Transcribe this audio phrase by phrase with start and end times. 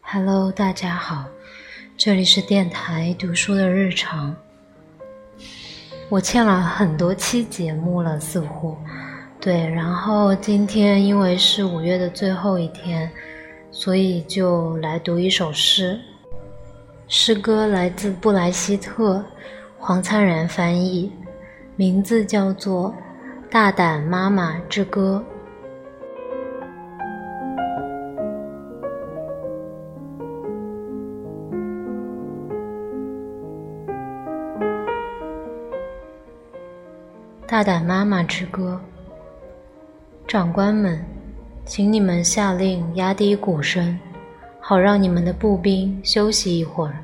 [0.00, 1.26] Hello，大家好，
[1.98, 4.34] 这里是电台读书的日常。
[6.08, 8.74] 我欠了很多期节目了，似乎
[9.38, 9.68] 对。
[9.68, 13.10] 然后今天因为是五月的最后一天，
[13.70, 16.00] 所以就来读一首诗。
[17.16, 19.24] 诗歌来自布莱希特，
[19.78, 21.12] 黄灿然翻译，
[21.76, 22.90] 名字叫做
[23.48, 25.24] 《大胆妈妈之歌》。
[37.46, 38.80] 大胆妈妈之歌，
[40.26, 41.00] 长官们，
[41.64, 43.96] 请你们下令压低鼓声，
[44.66, 46.96] 好让你们的步兵休息一会儿。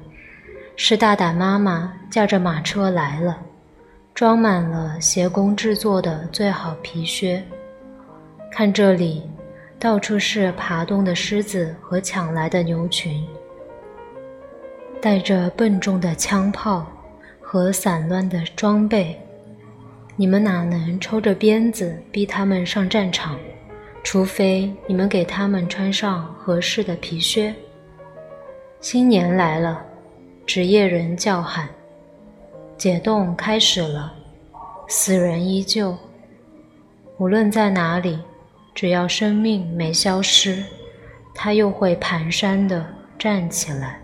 [0.77, 3.39] 是大胆妈妈驾着马车来了，
[4.15, 7.45] 装满了鞋工制作的最好皮靴。
[8.51, 9.23] 看这里，
[9.79, 13.23] 到处是爬动的狮子和抢来的牛群，
[15.03, 16.87] 带着笨重的枪炮
[17.43, 19.21] 和散乱的装备。
[20.17, 23.39] 你们哪能抽着鞭子逼他们上战场？
[24.03, 27.55] 除非你们给他们穿上合适的皮靴。
[28.81, 29.85] 新年来了，
[30.47, 31.69] 职业人叫喊，
[32.79, 34.13] 解冻开始了，
[34.89, 35.97] 死人依旧。
[37.19, 38.19] 无论在哪里，
[38.75, 40.65] 只要生命没消失，
[41.35, 42.85] 他又会蹒跚地
[43.19, 44.01] 站起来。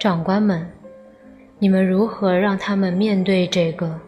[0.00, 0.68] 长官们，
[1.60, 3.98] 你们如何让他们面对这个？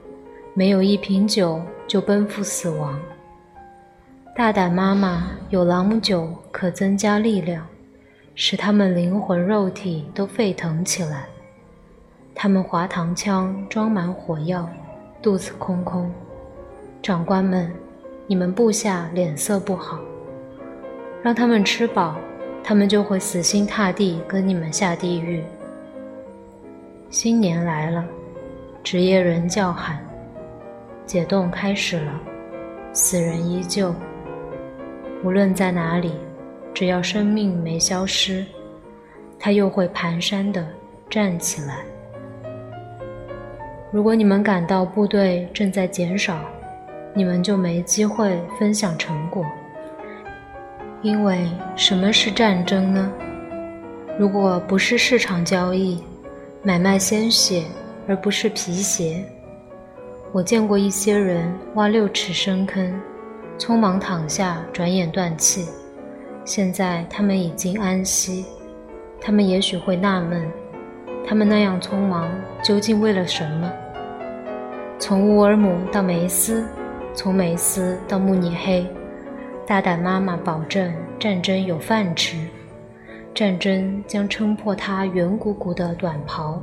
[0.54, 3.00] 没有一瓶酒就奔赴死亡。
[4.36, 7.64] 大胆妈妈有朗姆酒可增加力量，
[8.34, 11.26] 使他们灵魂肉体都沸腾起来。
[12.34, 14.68] 他们滑膛枪装满火药，
[15.22, 16.12] 肚子空空。
[17.00, 17.70] 长官们，
[18.26, 20.00] 你们部下脸色不好，
[21.22, 22.16] 让他们吃饱，
[22.64, 25.44] 他们就会死心塌地跟你们下地狱。
[27.08, 28.04] 新年来了，
[28.82, 30.04] 职业人叫喊。
[31.06, 32.20] 解冻开始了，
[32.92, 33.94] 死人依旧。
[35.24, 36.12] 无论在哪里，
[36.74, 38.44] 只要生命没消失，
[39.38, 40.62] 他又会蹒跚地
[41.08, 41.78] 站起来。
[43.90, 46.40] 如果你们感到部队正在减少，
[47.14, 49.46] 你们就没机会分享成果。
[51.00, 53.10] 因为什么是战争呢？
[54.18, 56.04] 如果不是市场交易，
[56.62, 57.64] 买卖鲜血
[58.06, 59.24] 而不是皮鞋。
[60.32, 63.00] 我见过一些人挖六尺深坑，
[63.58, 65.66] 匆忙躺下，转眼断气。
[66.44, 68.44] 现在他们已经安息，
[69.20, 70.46] 他们也许会纳闷：
[71.26, 72.28] 他们那样匆忙
[72.62, 73.72] 究竟为了什么？
[74.98, 76.66] 从乌尔姆到梅斯，
[77.14, 78.86] 从梅斯到慕尼黑，
[79.66, 82.36] 大胆妈妈保证战争有饭吃，
[83.34, 86.62] 战争将撑破她圆鼓鼓的短袍，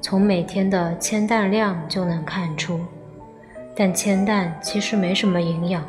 [0.00, 2.78] 从每天的铅弹量就能看出。
[3.74, 5.84] 但铅弹其实没什么营养，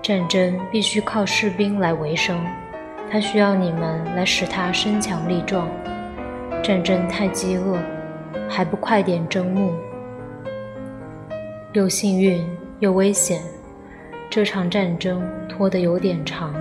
[0.00, 2.40] 战争必须靠士兵来维生，
[3.10, 5.68] 他需要你们来使他身强力壮。
[6.62, 7.78] 战争太饥饿，
[8.48, 9.72] 还不快点征募？
[11.72, 12.44] 又幸运
[12.80, 13.42] 又危险，
[14.30, 16.54] 这场战争拖得有点长，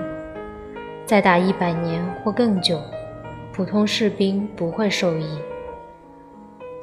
[1.06, 2.82] 再打一百年或更久，
[3.54, 5.40] 普通士兵不会受益。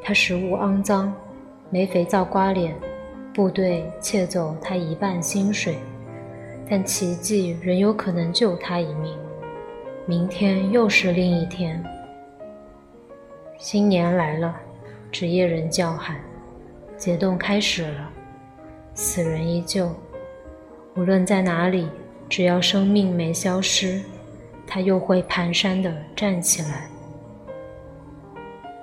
[0.03, 1.13] 他食物肮脏，
[1.71, 2.75] 没肥皂刮脸。
[3.35, 5.77] 部队窃走他一半薪水，
[6.69, 9.17] 但奇迹仍有可能救他一命。
[10.07, 11.83] 明天又是另一天。
[13.59, 14.55] 新年来了，
[15.11, 16.21] 职业人叫喊，
[16.97, 18.11] 解冻开始了，
[18.95, 19.91] 死人依旧。
[20.97, 21.89] 无论在哪里，
[22.29, 24.01] 只要生命没消失，
[24.67, 26.89] 他又会蹒跚地站起来。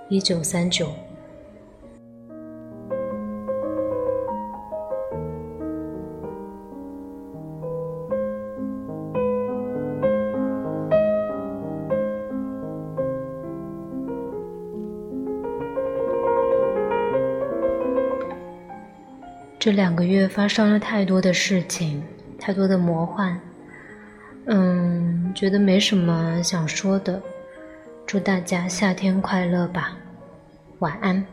[0.10, 0.92] 一九三九。
[19.62, 22.02] 这两个月发生了太多的事情，
[22.40, 23.38] 太多的魔幻，
[24.46, 27.22] 嗯，觉得没什么想说的。
[28.08, 29.96] 祝大家夏天快乐吧，
[30.80, 31.24] 晚安。